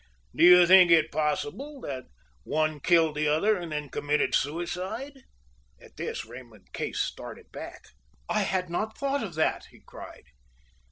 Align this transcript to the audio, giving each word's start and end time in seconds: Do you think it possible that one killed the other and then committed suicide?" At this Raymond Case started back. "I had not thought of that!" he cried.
Do 0.35 0.43
you 0.43 0.65
think 0.65 0.89
it 0.89 1.11
possible 1.11 1.79
that 1.81 2.05
one 2.43 2.79
killed 2.79 3.13
the 3.13 3.27
other 3.27 3.55
and 3.55 3.71
then 3.71 3.87
committed 3.87 4.33
suicide?" 4.33 5.21
At 5.79 5.95
this 5.95 6.25
Raymond 6.25 6.73
Case 6.73 6.99
started 6.99 7.51
back. 7.51 7.83
"I 8.27 8.39
had 8.41 8.67
not 8.67 8.97
thought 8.97 9.21
of 9.23 9.35
that!" 9.35 9.65
he 9.65 9.79
cried. 9.79 10.23